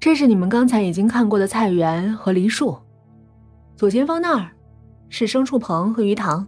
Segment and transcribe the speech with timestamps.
[0.00, 2.78] 这是你们刚才已经看过的菜园和梨树，
[3.76, 4.52] 左前方那儿
[5.08, 6.46] 是牲畜棚和鱼塘。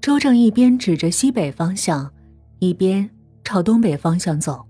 [0.00, 2.12] 周正一边指着西北方向，
[2.58, 3.08] 一边
[3.44, 4.66] 朝东北方向走。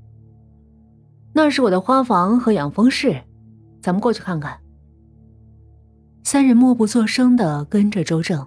[1.33, 3.19] 那是我的花房和养蜂室，
[3.81, 4.59] 咱们过去看看。
[6.25, 8.47] 三人默不作声的跟着周正。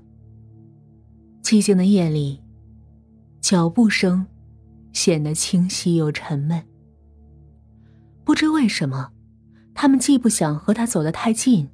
[1.42, 2.40] 寂静的夜里，
[3.42, 4.26] 脚步声
[4.94, 6.64] 显得清晰又沉闷。
[8.24, 9.12] 不知为什么，
[9.76, 11.70] 他们既不想和他走得太近，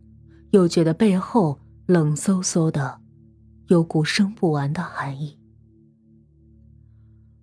[0.49, 2.99] 又觉得背后冷飕飕的，
[3.67, 5.37] 有股生不完的寒意。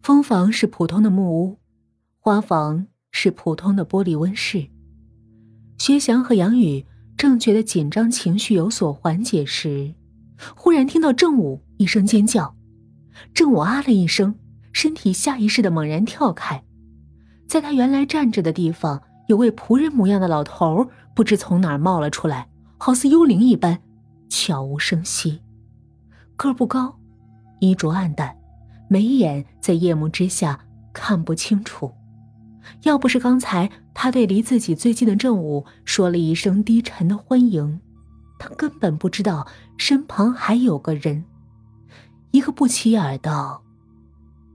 [0.02, 1.58] 蜂房是普通的木屋，
[2.18, 4.68] 花房是普通的玻璃温室。
[5.78, 6.84] 薛翔和杨宇
[7.16, 9.94] 正觉得紧张情绪有所缓解时，
[10.56, 12.56] 忽然听到郑武一声尖叫，
[13.32, 14.34] 郑武啊了一声，
[14.72, 16.64] 身体下意识的猛然跳开。
[17.46, 23.78] 在他原来站着的地方，有位仆人模样的老头，不知从哪儿冒了出来，好似幽灵一般，
[24.30, 25.42] 悄无声息。
[26.34, 26.98] 个不高，
[27.60, 28.34] 衣着暗淡，
[28.88, 30.58] 眉眼在夜幕之下
[30.94, 31.92] 看不清楚。
[32.84, 37.80] 要不是刚才他对离自己最近的正午说了一声低沉的欢迎，
[38.38, 41.24] 他根本不知道身旁还有个人，
[42.30, 43.60] 一个不起眼的、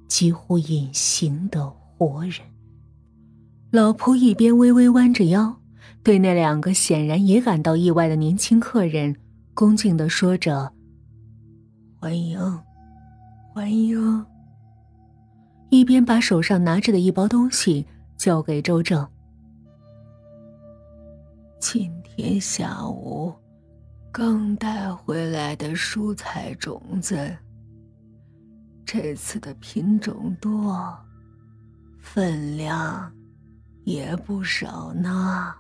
[0.08, 2.53] 几乎隐形的活人。
[3.74, 5.60] 老仆一边微微弯着腰，
[6.04, 9.16] 对那两个显然也感到意外的年轻客人
[9.56, 10.72] 恭敬的说着
[12.00, 12.40] ：“欢迎，
[13.52, 14.24] 欢迎。”
[15.72, 19.08] 一边把手上拿着的一包东西交给周正。
[21.60, 23.34] 今天下午
[24.12, 27.36] 刚带回来的蔬菜种子，
[28.86, 30.96] 这次的品种多，
[32.00, 33.12] 分量。
[33.84, 35.56] 也不少呢。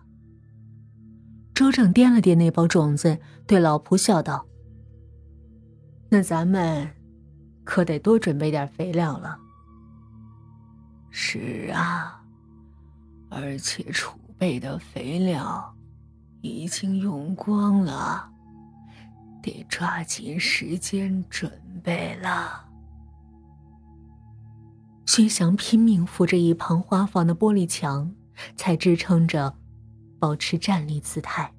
[1.53, 4.45] 周正掂了掂那包种子，对老仆笑道
[6.09, 6.89] ：“那咱们
[7.63, 9.37] 可得多准备点肥料了。
[11.11, 12.23] ”“是啊，
[13.29, 15.75] 而且储备的肥料
[16.41, 18.31] 已经用光了，
[19.43, 21.51] 得抓紧时间准
[21.83, 22.65] 备了。”
[25.05, 28.11] 薛翔拼命扶着一旁花房的玻璃墙，
[28.55, 29.53] 才支撑着，
[30.19, 31.51] 保持站立姿态。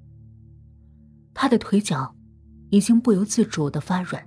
[1.33, 2.15] 他的腿脚
[2.71, 4.25] 已经不由自主的发软，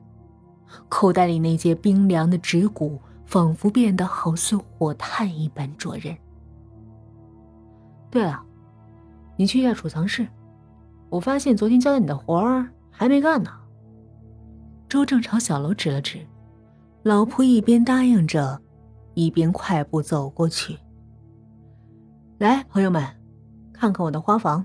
[0.89, 6.15] 口袋里那截冰凉的指骨仿佛变得好似火炭一般灼人。
[8.09, 8.41] 对了，
[9.35, 10.27] 你去一下储藏室，
[11.09, 13.51] 我发现昨天交代你的活儿还没干呢。
[14.89, 16.25] 周正朝小楼指了指，
[17.03, 18.61] 老仆一边答应着。
[19.13, 20.77] 一边快步走过去。
[22.39, 23.03] 来，朋友们，
[23.73, 24.63] 看看我的花房。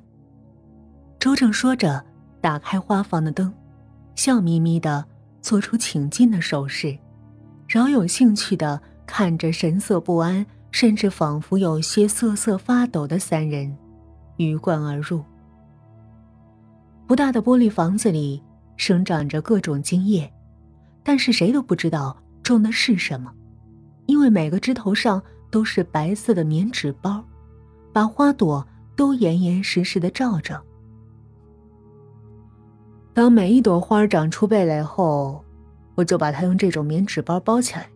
[1.19, 2.05] 周正说着，
[2.39, 3.51] 打开花房的灯，
[4.15, 5.03] 笑眯眯的
[5.41, 6.99] 做出请进的手势，
[7.67, 13.75] 饶有兴趣的看着神色不安，甚至仿佛有些瑟瑟发抖的三人，
[14.37, 15.25] 鱼贯而入。
[17.07, 18.43] 不大的玻璃房子里
[18.77, 20.31] 生长着各种茎叶，
[21.03, 23.33] 但是谁都不知道种的是什么。
[24.05, 27.25] 因为每个枝头上都是白色的棉纸包，
[27.93, 28.67] 把花朵
[28.97, 30.61] 都严严实实的罩着。
[33.13, 35.45] 当每一朵花长出蓓蕾后，
[35.95, 37.89] 我就把它用这种棉纸包包起来，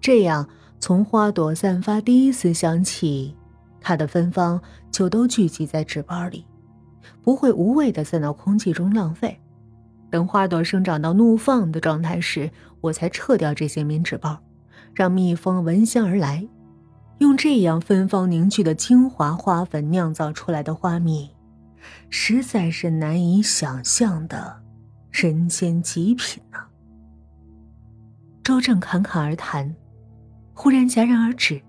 [0.00, 3.36] 这样从花朵散发第一丝香气，
[3.80, 4.60] 它的芬芳
[4.90, 6.46] 就都聚集在纸包里，
[7.22, 9.36] 不会无谓的散到空气中浪费。
[10.08, 12.50] 等花朵生长到怒放的状态时，
[12.80, 14.38] 我才撤掉这些棉纸包。
[14.92, 16.46] 让蜜蜂闻香而来，
[17.20, 21.30] 用这样芬芳凝聚的精华花粉酿造出来的花蜜，
[22.08, 24.62] 实在是难以想象的
[25.10, 26.58] 人间极品呢。
[28.42, 29.76] 周正侃侃而谈，
[30.54, 31.60] 忽然戛然而止，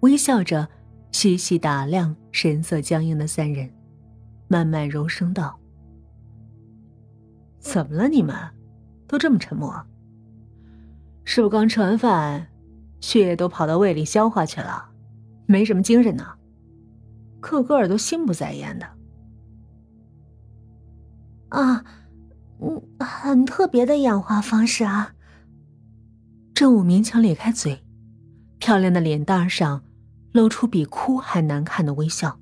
[0.00, 0.68] 微笑着
[1.12, 3.72] 细细打量神色僵硬的三人，
[4.48, 5.56] 慢慢柔声道
[7.60, 8.08] ：“怎么了？
[8.08, 8.34] 你们
[9.06, 9.72] 都这么沉默？”
[11.24, 12.48] 是不是刚吃完饭，
[13.04, 14.88] 血液都跑到胃里消化去了，
[15.44, 16.26] 没什么精神呢？
[17.38, 18.86] 个个儿都心不在焉的。
[21.50, 21.84] 啊，
[22.62, 25.12] 嗯，很特别的养花方式啊。
[26.54, 27.84] 郑武勉强咧开嘴，
[28.58, 29.84] 漂亮的脸蛋上
[30.32, 32.40] 露出比哭还难看的微笑。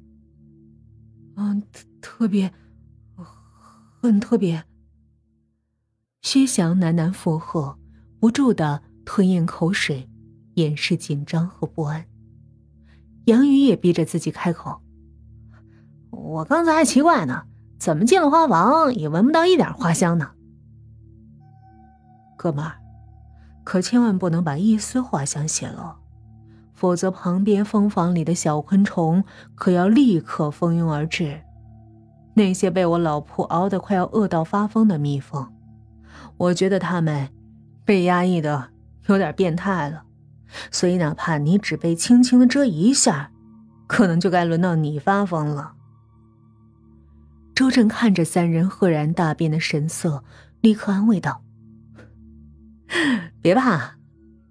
[1.35, 1.61] 嗯，
[2.01, 2.53] 特别，
[4.01, 4.63] 很特别。
[6.21, 7.77] 薛翔喃喃附和。
[8.21, 10.09] 不住的吞咽口水，
[10.55, 12.05] 掩饰紧张和不安。
[13.27, 14.81] 杨宇也逼着自己开口
[16.11, 17.45] ：“我刚才还奇怪呢，
[17.79, 20.31] 怎么进了花房也闻不到一点花香呢？
[22.37, 22.81] 哥们儿，
[23.63, 25.95] 可千万不能把一丝花香泄露，
[26.75, 29.23] 否则旁边蜂房里的小昆虫
[29.55, 31.41] 可要立刻蜂拥而至。
[32.35, 35.47] 那些被我老婆熬得快要饿到发疯的蜜蜂，
[36.37, 37.29] 我觉得他们
[37.85, 38.71] 被压抑的
[39.07, 40.03] 有点变态了，
[40.71, 43.31] 所以哪怕你只被轻轻的蛰一下，
[43.87, 45.75] 可能就该轮到你发疯了。
[47.55, 50.25] 周正看着三人赫然大变的神色，
[50.61, 51.43] 立刻安慰道
[53.43, 53.97] ：“别怕，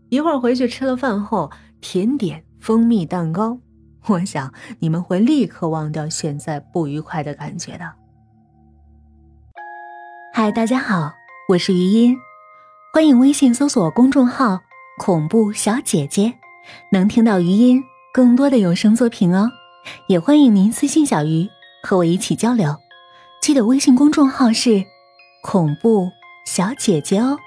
[0.10, 1.52] 一会儿回去吃了饭后，
[1.82, 3.60] 甜点蜂蜜蛋糕。”
[4.08, 7.94] 我想你们会立刻忘掉现在不愉快的感觉的。
[10.34, 11.14] 嗨，大家好，
[11.50, 12.18] 我是余音，
[12.94, 14.62] 欢迎微信搜索公众号
[15.04, 16.36] “恐怖小姐姐”，
[16.94, 17.84] 能听到余音
[18.14, 19.50] 更多的有声作品哦。
[20.06, 21.50] 也欢迎您私信小鱼
[21.82, 22.78] 和我一起交流，
[23.42, 24.84] 记得微信公众号是
[25.42, 26.12] “恐怖
[26.46, 27.40] 小姐姐”哦。